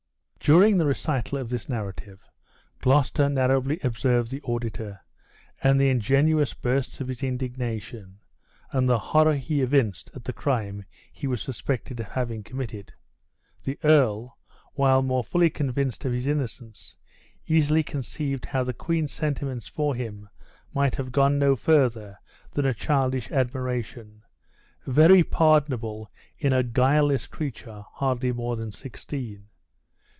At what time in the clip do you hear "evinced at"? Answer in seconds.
9.61-10.23